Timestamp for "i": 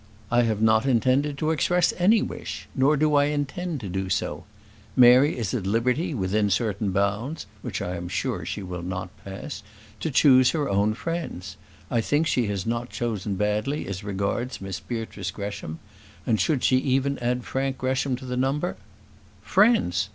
0.31-0.41, 3.13-3.25, 7.83-7.95, 11.91-12.01